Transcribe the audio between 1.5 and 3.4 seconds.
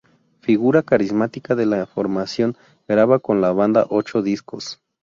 de la formación, graba con